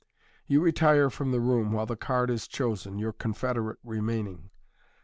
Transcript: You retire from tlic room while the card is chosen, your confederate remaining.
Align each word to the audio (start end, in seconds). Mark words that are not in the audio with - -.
You 0.47 0.61
retire 0.61 1.11
from 1.11 1.31
tlic 1.31 1.45
room 1.47 1.73
while 1.73 1.85
the 1.85 1.95
card 1.95 2.31
is 2.31 2.47
chosen, 2.47 2.97
your 2.97 3.13
confederate 3.13 3.77
remaining. 3.83 4.49